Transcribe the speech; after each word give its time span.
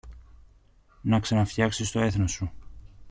να 1.01 1.19
ξαναφτιάξεις 1.19 1.91
το 1.91 1.99
έθνος 1.99 2.31
σου. 2.31 2.51